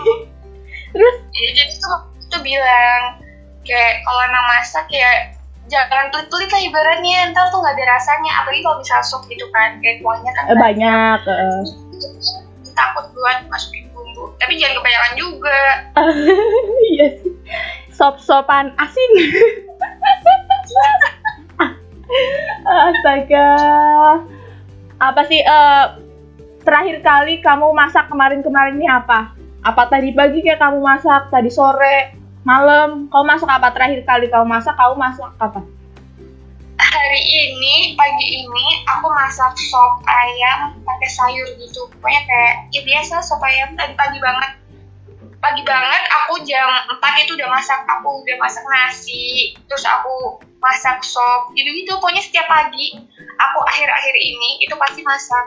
Terus? 0.96 1.16
Iya, 1.36 1.50
jadi 1.60 1.74
tuh 1.76 1.98
tuh 2.32 2.42
bilang 2.44 3.20
kayak 3.68 4.04
kalau 4.08 4.22
emang 4.32 4.46
masak 4.56 4.88
ya 4.88 5.36
jangan 5.68 6.08
tulit-tulit 6.16 6.48
lah 6.48 6.62
ibaratnya. 6.64 7.36
Ntar 7.36 7.52
tuh 7.52 7.60
nggak 7.60 7.76
ada 7.76 7.86
rasanya 8.00 8.32
apalagi 8.40 8.64
kalau 8.64 8.78
misal 8.80 9.02
sup 9.04 9.22
gitu 9.28 9.44
kan 9.52 9.84
kayak 9.84 10.00
kuahnya 10.00 10.32
kan 10.32 10.44
eh, 10.48 10.56
banyak 10.56 11.20
eh. 11.28 11.62
takut 12.72 13.06
buat 13.12 13.44
masukin 13.52 13.92
bumbu. 13.92 14.32
Tapi 14.40 14.56
jangan 14.56 14.80
kebanyakan 14.80 15.14
juga. 15.20 15.60
Iya 16.96 17.08
sih. 17.20 17.34
Sop-sopan 17.92 18.72
asin 18.80 19.12
astaga. 22.66 23.50
Apa 24.98 25.22
sih 25.30 25.42
eh 25.42 25.86
terakhir 26.66 27.00
kali 27.00 27.40
kamu 27.40 27.72
masak 27.72 28.10
kemarin-kemarin 28.12 28.76
ini 28.76 28.88
apa? 28.90 29.36
Apa 29.64 29.88
tadi 29.92 30.12
pagi 30.16 30.44
kayak 30.44 30.60
kamu 30.60 30.80
masak? 30.84 31.30
Tadi 31.32 31.52
sore? 31.52 32.16
Malam? 32.48 33.12
Kamu 33.12 33.26
masak 33.28 33.50
apa? 33.52 33.72
Terakhir 33.76 34.04
kali 34.08 34.28
kamu 34.32 34.48
masak 34.48 34.76
kamu 34.76 34.96
masak 34.96 35.32
apa? 35.40 35.62
Hari 36.78 37.22
ini 37.26 37.98
pagi 37.98 38.26
ini 38.42 38.68
aku 38.86 39.10
masak 39.12 39.54
sop 39.58 40.02
ayam 40.08 40.78
pakai 40.82 41.10
sayur 41.10 41.48
gitu. 41.60 41.90
Pokoknya 41.98 42.22
kayak 42.26 42.54
ya 42.74 42.82
biasa 42.86 43.22
sop 43.22 43.44
ayam 43.44 43.76
tadi 43.76 43.94
pagi 43.98 44.18
banget 44.22 44.52
pagi 45.38 45.62
banget 45.64 46.04
aku 46.10 46.42
jam 46.44 46.68
4 46.98 47.24
itu 47.24 47.38
udah 47.38 47.50
masak. 47.50 47.80
Aku 48.00 48.26
udah 48.26 48.38
masak 48.42 48.66
nasi 48.66 49.54
terus 49.70 49.84
aku 49.86 50.42
masak 50.58 51.00
sop 51.06 51.54
gitu 51.54 51.70
gitu 51.70 51.94
pokoknya 52.02 52.22
setiap 52.26 52.50
pagi 52.50 52.98
aku 53.38 53.60
akhir-akhir 53.62 54.16
ini 54.18 54.50
itu 54.66 54.74
pasti 54.76 55.02
masak. 55.06 55.46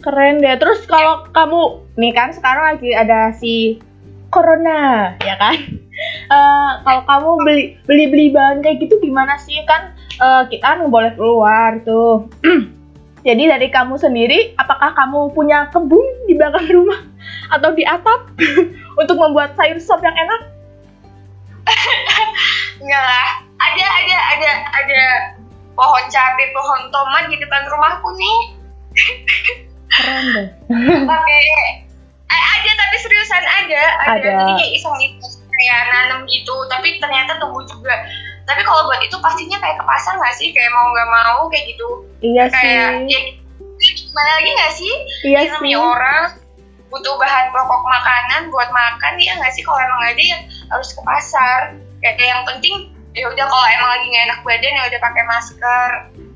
Keren 0.00 0.40
deh. 0.40 0.56
Terus 0.56 0.84
kalau 0.88 1.28
kamu 1.32 1.60
nih 2.00 2.12
kan 2.16 2.32
sekarang 2.32 2.76
lagi 2.76 2.90
ada 2.96 3.32
si 3.36 3.80
corona 4.32 5.14
ya 5.20 5.36
kan? 5.36 5.56
Eh, 6.32 6.72
kalau 6.80 7.04
kamu 7.04 7.30
beli 7.44 7.64
beli 7.84 8.04
beli 8.08 8.26
bahan 8.32 8.64
kayak 8.64 8.80
gitu 8.80 8.96
gimana 9.04 9.36
sih? 9.36 9.60
Kan 9.68 9.92
eh, 10.16 10.42
kita 10.48 10.80
nggak 10.80 10.88
boleh 10.88 11.12
keluar 11.12 11.76
tuh 11.84 12.24
jadi 13.20 13.56
dari 13.56 13.68
kamu 13.68 14.00
sendiri 14.00 14.56
apakah 14.56 14.96
kamu 14.96 15.32
punya 15.36 15.68
kebun 15.68 16.04
di 16.24 16.34
belakang 16.36 16.64
rumah? 16.72 17.00
Atau 17.52 17.76
di 17.76 17.84
atap? 17.84 18.32
Untuk 19.00 19.16
membuat 19.20 19.52
sayur 19.60 19.76
sop 19.76 20.00
yang 20.00 20.16
enak? 20.16 20.40
Enggak 22.82 23.04
lah. 23.04 23.30
Ada 23.60 23.84
ada 23.84 24.16
ada 24.16 24.50
ada 24.72 25.02
pohon 25.76 26.04
cabai 26.08 26.48
pohon 26.56 26.80
tomat 26.88 27.24
di 27.28 27.36
depan 27.36 27.62
rumahku 27.68 28.08
nih. 28.16 28.38
Keren 29.92 30.24
deh. 30.32 30.48
Pakai 31.12 31.40
eh, 32.30 32.42
ada 32.56 32.70
tapi 32.72 32.96
seriusan 33.04 33.44
ada. 33.44 33.82
Ada, 34.00 34.16
Ada. 34.16 34.30
jadi 34.32 34.52
kayak 34.56 34.72
iseng 34.80 34.96
gitu 34.96 35.26
kayak 35.52 35.80
nanam 35.92 36.24
gitu. 36.24 36.54
Tapi 36.72 36.96
ternyata 36.96 37.36
tumbuh 37.36 37.60
juga 37.68 37.92
tapi 38.50 38.62
kalau 38.66 38.82
buat 38.90 38.98
itu 38.98 39.14
pastinya 39.22 39.62
kayak 39.62 39.78
ke 39.78 39.84
pasar 39.86 40.18
nggak 40.18 40.34
sih? 40.34 40.50
Kayak 40.50 40.74
mau 40.74 40.90
nggak 40.90 41.08
mau 41.08 41.40
kayak 41.46 41.64
gitu. 41.70 41.88
Iya 42.20 42.44
kayak 42.50 43.06
sih. 43.06 43.14
ya 43.14 43.20
gimana 43.96 44.30
lagi 44.36 44.50
nggak 44.50 44.72
sih? 44.74 44.94
Iya 45.24 45.30
Ya, 45.30 45.40
sih. 45.40 45.50
namanya 45.54 45.78
orang 45.78 46.24
butuh 46.90 47.14
bahan 47.16 47.46
pokok 47.54 47.82
makanan 47.86 48.50
buat 48.50 48.68
makan 48.74 49.14
ya 49.22 49.38
nggak 49.38 49.54
sih? 49.54 49.62
Kalau 49.62 49.78
emang 49.78 50.02
ada 50.02 50.18
ya 50.18 50.38
harus 50.68 50.90
ke 50.90 51.00
pasar. 51.06 51.60
Kayak 52.02 52.18
yang 52.18 52.42
penting 52.42 52.74
ya 53.14 53.26
udah 53.26 53.46
kalau 53.46 53.66
emang 53.70 53.90
lagi 53.94 54.06
nggak 54.10 54.24
enak 54.26 54.40
badan 54.42 54.72
ya 54.74 54.82
udah 54.90 55.00
pakai 55.00 55.24
masker. 55.30 55.90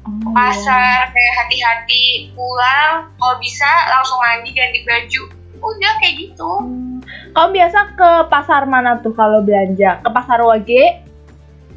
Ke 0.04 0.28
iya. 0.30 0.32
pasar 0.32 0.98
kayak 1.10 1.32
hati-hati 1.42 2.04
pulang. 2.32 3.10
Kalau 3.18 3.36
bisa 3.42 3.70
langsung 3.90 4.18
mandi 4.22 4.54
ganti 4.54 4.80
baju. 4.86 5.22
Udah 5.58 5.92
kayak 5.98 6.14
gitu. 6.22 6.50
Hmm. 6.62 7.00
Kamu 7.34 7.50
biasa 7.50 7.78
ke 7.98 8.10
pasar 8.30 8.62
mana 8.64 9.02
tuh 9.02 9.10
kalau 9.10 9.42
belanja? 9.42 9.98
Ke 10.00 10.08
pasar 10.08 10.38
Wage? 10.40 11.03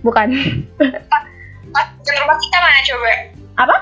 Bukan. 0.07 0.27
pasar 1.67 2.15
rumah 2.23 2.37
kita 2.39 2.57
mana 2.63 2.79
coba 2.79 3.11
Apa? 3.59 3.77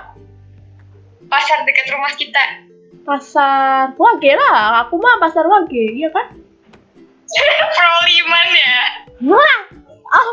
pasar 1.29 1.57
dekat 1.69 1.85
rumah 1.93 2.09
kita 2.17 2.43
Pasar 3.05 3.93
Wage 3.93 4.33
lah. 4.33 4.81
Aku 4.81 4.97
mah 4.97 5.21
pasar 5.21 5.45
Wage, 5.45 5.93
iya 5.93 6.09
kan? 6.09 6.33
Proliman 7.77 8.47
ya 8.49 8.81
Wah. 9.29 9.57
Oh, 10.09 10.29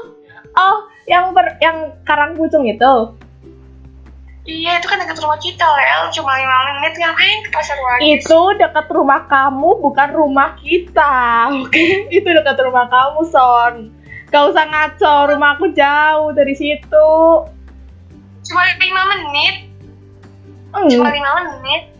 oh, 0.56 0.76
yang 1.04 1.37
ber, 1.37 1.61
yang 1.61 1.92
Karangpucung 2.08 2.64
itu. 2.64 2.94
iya 4.42 4.80
itu 4.80 4.87
kan 4.88 4.99
dekat 4.99 5.20
rumah 5.22 5.38
kita 5.38 5.62
Lel 5.62 6.11
cuma 6.11 6.34
lima 6.34 6.56
menit 6.80 6.99
ngapain 6.99 7.38
ke 7.46 7.50
pasar 7.54 7.76
lagi 7.78 8.18
Itu 8.18 8.40
dekat 8.56 8.88
rumah 8.90 9.28
kamu, 9.28 9.70
bukan 9.78 10.08
rumah 10.16 10.56
kita. 10.56 11.12
Oke, 11.62 12.08
itu 12.08 12.26
dekat 12.26 12.56
rumah 12.64 12.88
kamu, 12.88 13.20
Son. 13.28 13.75
Gak 14.32 14.48
usah 14.48 14.64
ngaco, 14.64 15.14
rumahku 15.28 15.76
jauh 15.76 16.32
dari 16.32 16.56
situ. 16.56 17.10
cuma 18.42 18.62
lima 18.80 19.02
menit. 19.12 19.56
Hmm. 20.72 20.88
cuma 20.88 21.12
lima 21.12 21.30
menit. 21.60 21.92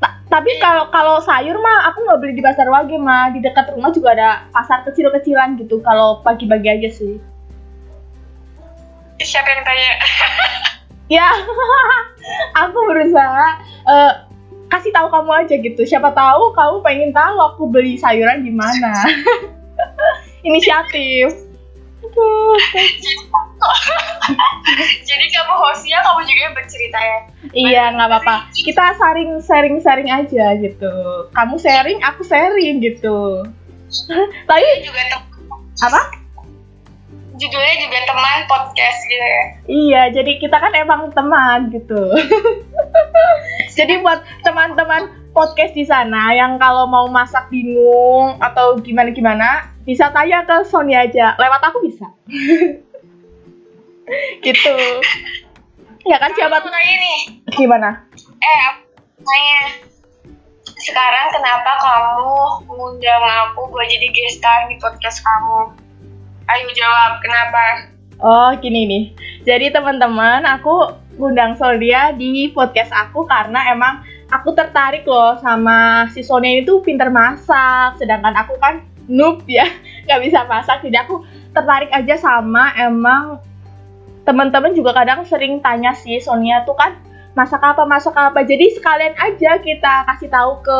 Ta- 0.00 0.16
tapi 0.28 0.56
kalau 0.60 0.88
kalau 0.88 1.20
sayur 1.20 1.56
mah 1.60 1.92
aku 1.92 2.06
nggak 2.08 2.20
beli 2.20 2.32
di 2.38 2.44
pasar 2.44 2.64
Wage 2.72 2.96
mah 2.96 3.34
di 3.36 3.44
dekat 3.44 3.68
rumah 3.76 3.92
juga 3.92 4.16
ada 4.16 4.30
pasar 4.48 4.86
kecil-kecilan 4.88 5.60
gitu 5.60 5.84
kalau 5.84 6.24
pagi-pagi 6.24 6.68
aja 6.68 6.88
sih. 6.88 7.20
Siapa 9.20 9.48
yang 9.48 9.64
tanya? 9.64 9.90
Ya 11.10 11.26
aku 12.62 12.78
berusaha 12.86 13.46
eh, 13.82 14.12
kasih 14.70 14.94
tahu 14.94 15.10
kamu 15.10 15.42
aja 15.42 15.54
gitu. 15.58 15.82
Siapa 15.82 16.14
tahu 16.14 16.54
kamu 16.54 16.76
pengen 16.86 17.10
tahu 17.10 17.34
aku 17.50 17.66
beli 17.66 17.98
sayuran 17.98 18.46
di 18.46 18.54
mana. 18.54 18.94
Inisiatif 20.46 21.49
Aduh, 22.00 22.56
jadi 23.04 23.30
jadi 25.04 25.24
kamu 25.36 25.54
hostnya 25.58 25.98
kamu 26.00 26.20
juga 26.24 26.40
yang 26.40 26.56
bercerita 26.56 26.98
ya? 26.98 27.18
Iya 27.52 27.82
nggak 27.92 28.08
apa-apa. 28.08 28.36
kita 28.56 28.84
saring 28.96 29.32
sharing 29.44 29.76
sharing 29.84 30.08
aja 30.08 30.56
gitu. 30.56 30.94
Kamu 31.36 31.60
sharing 31.60 32.00
aku 32.00 32.24
sharing 32.24 32.80
gitu. 32.80 33.44
Tapi 34.48 34.66
juga 34.86 35.00
apa? 35.84 36.02
Judulnya 37.40 37.74
juga 37.80 37.98
teman 38.04 38.38
podcast 38.44 38.98
gitu 39.08 39.24
ya. 39.24 39.44
Iya, 39.64 40.02
jadi 40.12 40.32
kita 40.36 40.56
kan 40.60 40.76
emang 40.76 41.08
teman 41.16 41.72
gitu. 41.72 42.12
jadi 43.80 44.04
buat 44.04 44.20
teman-teman 44.44 45.08
podcast 45.32 45.72
di 45.72 45.88
sana 45.88 46.36
yang 46.36 46.60
kalau 46.60 46.84
mau 46.84 47.08
masak 47.08 47.48
bingung 47.48 48.36
atau 48.44 48.76
gimana-gimana, 48.84 49.72
bisa 49.90 50.06
tanya 50.14 50.46
ke 50.46 50.54
Sony 50.70 50.94
aja. 50.94 51.34
Lewat 51.34 51.58
aku 51.66 51.82
bisa. 51.82 52.06
gitu. 54.46 54.76
Ya 56.06 56.14
kan 56.22 56.30
siapa 56.38 56.62
tuh? 56.62 56.70
Ini. 56.70 57.42
Gimana? 57.50 58.06
Eh, 58.38 58.62
tanya. 59.18 59.62
Sekarang 60.78 61.26
kenapa 61.34 61.74
kamu 61.82 62.30
mengundang 62.70 63.24
aku 63.50 63.66
buat 63.74 63.90
jadi 63.90 64.06
guest 64.14 64.38
star 64.38 64.70
di 64.70 64.78
podcast 64.78 65.26
kamu? 65.26 65.74
Ayo 66.46 66.70
jawab, 66.70 67.18
kenapa? 67.26 67.62
Oh, 68.22 68.50
gini 68.62 68.86
nih. 68.86 69.04
Jadi 69.42 69.74
teman-teman, 69.74 70.46
aku 70.46 70.94
ngundang 71.18 71.58
Soldia 71.58 72.14
di 72.14 72.54
podcast 72.54 72.94
aku 72.94 73.26
karena 73.26 73.74
emang 73.74 74.06
aku 74.30 74.54
tertarik 74.54 75.02
loh 75.04 75.36
sama 75.42 76.06
si 76.14 76.22
Sonia 76.22 76.62
itu 76.62 76.78
pinter 76.80 77.10
masak, 77.10 77.98
sedangkan 77.98 78.34
aku 78.38 78.54
kan 78.56 78.86
noob 79.10 79.42
ya, 79.50 79.66
nggak 80.06 80.20
bisa 80.22 80.46
masak. 80.46 80.86
Jadi 80.86 80.96
aku 80.96 81.26
tertarik 81.50 81.90
aja 81.90 82.14
sama 82.14 82.70
emang 82.78 83.42
teman-teman 84.22 84.72
juga 84.78 84.94
kadang 84.94 85.26
sering 85.26 85.58
tanya 85.58 85.90
sih 85.98 86.22
Sonia 86.22 86.62
tuh 86.62 86.78
kan 86.78 86.94
masak 87.34 87.60
apa 87.60 87.82
masak 87.82 88.14
apa. 88.14 88.46
Jadi 88.46 88.78
sekalian 88.78 89.18
aja 89.18 89.58
kita 89.58 90.06
kasih 90.06 90.30
tahu 90.30 90.62
ke 90.62 90.78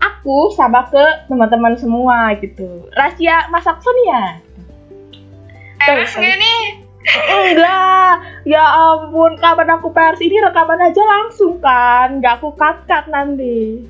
aku 0.00 0.52
sama 0.52 0.84
ke 0.92 1.04
teman-teman 1.28 1.76
semua 1.80 2.36
gitu. 2.36 2.88
Rahasia 2.92 3.48
masak 3.48 3.80
Sonia. 3.80 4.44
Terus 5.80 6.12
nggak 6.12 6.36
nih? 6.36 6.60
Enggak, 7.00 8.44
ya 8.44 8.60
ampun, 8.60 9.40
kapan 9.40 9.72
aku 9.72 9.88
pers 9.88 10.20
ini 10.20 10.36
rekaman 10.36 10.84
aja 10.84 11.00
langsung 11.00 11.56
kan, 11.56 12.20
nggak 12.20 12.44
aku 12.44 12.52
cut-cut 12.60 13.08
nanti. 13.08 13.88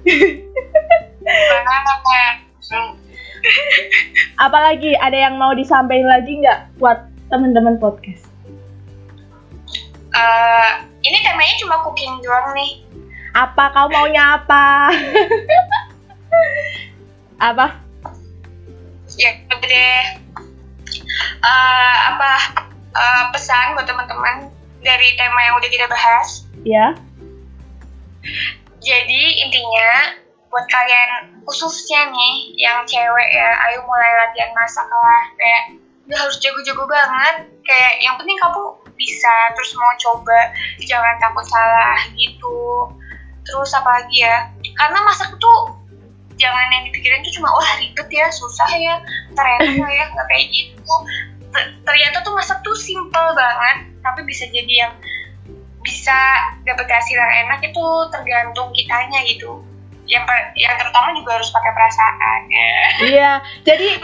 Apalagi 4.47 4.97
ada 4.99 5.17
yang 5.17 5.37
mau 5.37 5.53
disampaikan 5.57 6.09
lagi 6.09 6.41
nggak 6.41 6.81
buat 6.81 7.07
teman-teman 7.29 7.77
podcast? 7.79 8.27
Eh, 10.11 10.71
ini 11.07 11.19
temanya 11.23 11.55
cuma 11.63 11.77
cooking 11.87 12.19
doang 12.25 12.51
nih. 12.57 12.83
Apa 13.33 13.71
kau 13.71 13.87
maunya 13.89 14.43
apa? 14.43 14.91
apa? 17.51 17.67
Ya 19.15 19.31
deh. 19.47 20.05
Eh, 21.41 21.97
apa 22.11 22.31
eh, 22.91 23.25
pesan 23.33 23.79
buat 23.79 23.87
teman-teman 23.87 24.51
dari 24.83 25.09
tema 25.15 25.41
yang 25.47 25.55
udah 25.61 25.71
kita 25.71 25.87
bahas. 25.87 26.49
Ya, 26.67 26.93
Jadi 28.81 29.23
intinya 29.45 29.93
buat 30.51 30.67
kalian 30.67 31.41
khususnya 31.47 32.11
nih 32.11 32.35
yang 32.59 32.83
cewek 32.83 33.29
ya, 33.31 33.51
ayo 33.71 33.87
mulai 33.87 34.11
latihan 34.27 34.51
masak 34.51 34.87
lah. 34.91 35.23
Kayak 35.39 35.63
udah 36.11 36.19
harus 36.27 36.37
jago-jago 36.43 36.85
banget. 36.91 37.47
Kayak 37.63 37.93
yang 38.03 38.19
penting 38.19 38.35
kamu 38.35 38.63
bisa 38.99 39.35
terus 39.55 39.71
mau 39.79 39.95
coba, 39.97 40.51
jangan 40.83 41.15
takut 41.23 41.47
salah 41.47 42.03
gitu. 42.19 42.91
Terus 43.47 43.71
apa 43.79 44.03
lagi 44.03 44.27
ya? 44.27 44.51
Karena 44.75 44.99
masak 45.07 45.31
tuh 45.39 45.79
jangan 46.35 46.67
yang 46.75 46.83
dipikirin 46.91 47.23
tuh 47.23 47.35
cuma 47.39 47.55
wah 47.55 47.71
ribet 47.79 48.11
ya, 48.11 48.27
susah 48.35 48.71
ya, 48.75 48.99
ternyata 49.39 49.87
ya 49.87 50.05
nggak 50.11 50.27
kayak 50.29 50.47
gitu. 50.51 50.95
Ter- 51.51 51.73
Ternyata 51.87 52.27
tuh 52.27 52.35
masak 52.35 52.59
tuh 52.67 52.75
simple 52.75 53.27
banget, 53.39 53.87
tapi 54.03 54.27
bisa 54.27 54.51
jadi 54.51 54.87
yang 54.87 54.93
bisa 55.81 56.19
dapat 56.69 56.87
hasil 56.91 57.17
yang 57.17 57.49
enak 57.49 57.65
itu 57.65 57.85
tergantung 58.13 58.69
kitanya 58.77 59.25
gitu 59.25 59.65
yang 60.07 60.25
per- 60.25 60.53
yang 60.57 60.75
terutama 60.77 61.13
juga 61.13 61.37
harus 61.37 61.51
pakai 61.51 61.73
perasaan 61.77 62.41
ya 62.49 62.71
iya. 63.05 63.33
Jadi 63.63 63.89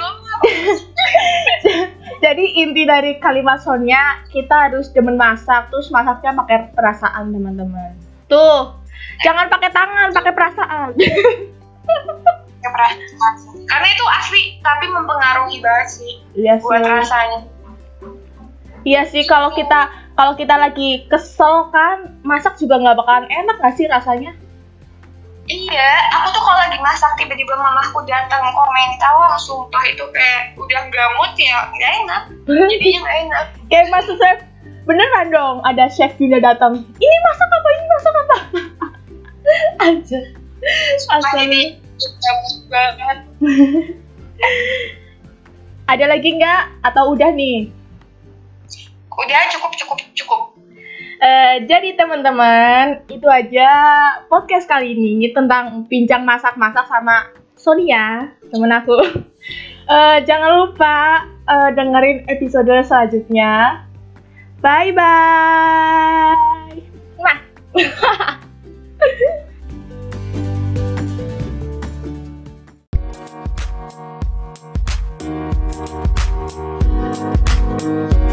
jadi 2.24 2.44
inti 2.62 2.82
dari 2.84 3.18
kalimat 3.18 3.58
Sonya 3.60 4.22
kita 4.30 4.70
harus 4.70 4.92
demen 4.92 5.16
masak, 5.16 5.68
terus 5.72 5.88
masaknya 5.88 6.32
pakai 6.36 6.70
perasaan 6.72 7.32
teman-teman. 7.32 7.92
Tuh, 8.26 8.74
jangan 9.22 9.48
pakai 9.48 9.70
tangan, 9.72 10.08
pakai 10.12 10.32
perasaan. 10.34 10.88
pakai 12.66 12.70
perasaan 12.70 13.34
karena 13.66 13.86
itu 13.90 14.04
asli 14.22 14.42
tapi 14.62 14.86
mempengaruhi 14.90 15.58
banget 15.58 15.88
sih 15.90 16.12
Iya 16.34 16.58
buat 16.62 16.82
sih. 16.82 16.90
rasanya 16.90 17.40
Iya 18.86 19.02
sih 19.10 19.26
kalau 19.26 19.50
kita 19.50 19.90
kalau 20.14 20.38
kita 20.38 20.54
lagi 20.54 21.10
kesel 21.10 21.74
kan 21.74 22.22
masak 22.22 22.54
juga 22.54 22.78
nggak 22.78 22.94
bakalan 22.94 23.26
enak 23.26 23.58
nggak 23.58 23.74
sih 23.74 23.86
rasanya? 23.90 24.38
Iya 25.46 25.90
aku 26.14 26.34
tuh 26.34 26.42
kalau 26.42 26.58
lagi 26.66 26.78
masak 26.82 27.10
tiba-tiba 27.18 27.54
mamaku 27.54 28.02
datang 28.06 28.42
komentar 28.52 29.14
sumpah 29.38 29.82
itu 29.86 30.02
kayak 30.10 30.58
udah 30.58 30.82
gamut 30.90 31.32
ya 31.38 31.70
nggak 31.70 31.92
enak 32.02 32.22
jadinya 32.46 33.00
nggak 33.02 33.18
enak 33.30 33.44
Kayak 33.70 33.90
maksud 33.90 34.16
saya 34.22 34.34
beneran 34.86 35.34
dong 35.34 35.58
ada 35.66 35.90
chef 35.90 36.14
Yuna 36.22 36.38
datang. 36.38 36.78
Ini 36.78 37.16
masak 37.26 37.50
apa? 37.50 37.68
Ini 37.68 37.86
masak 37.90 38.14
apa? 38.14 38.36
Aja. 39.90 40.20
sumpah 41.02 41.32
jadi 41.34 41.62
gamut 41.98 42.56
banget 42.70 43.18
Ada 45.92 46.04
lagi 46.10 46.28
nggak? 46.38 46.62
Atau 46.86 47.14
udah 47.14 47.30
nih? 47.34 47.70
udah 49.16 49.42
cukup 49.48 49.72
cukup 49.80 49.98
cukup 50.12 50.40
Eh, 51.26 51.66
jadi 51.66 51.98
teman-teman, 51.98 53.02
itu 53.10 53.26
aja 53.26 53.66
podcast 54.30 54.70
kali 54.70 54.94
ini 54.94 55.34
tentang 55.34 55.82
pincang 55.90 56.22
masak-masak 56.22 56.86
sama 56.86 57.34
Sonia, 57.58 58.30
temen 58.46 58.70
aku. 58.70 58.94
Uh, 59.90 60.22
jangan 60.28 60.54
lupa 60.54 61.26
uh, 61.50 61.74
dengerin 61.74 62.30
episode 62.30 62.70
selanjutnya. 62.86 63.82
Bye 64.62 64.94
bye. 64.94 66.78
Nah. 67.18 67.42